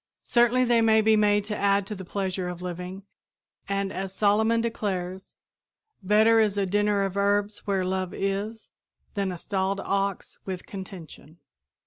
Certainly 0.23 0.65
they 0.65 0.81
may 0.81 0.99
be 1.01 1.15
made 1.15 1.45
to 1.45 1.55
add 1.55 1.85
to 1.85 1.93
the 1.93 2.03
pleasure 2.03 2.49
of 2.49 2.63
living 2.63 3.03
and, 3.69 3.93
as 3.93 4.11
Solomon 4.15 4.59
declares, 4.59 5.35
"better 6.01 6.39
is 6.39 6.57
a 6.57 6.65
dinner 6.65 7.03
of 7.03 7.15
herbs 7.17 7.59
where 7.67 7.85
love 7.85 8.11
is, 8.11 8.71
than 9.13 9.31
a 9.31 9.37
stalled 9.37 9.79
ox 9.81 10.39
with 10.43 10.65
contention." 10.65 11.37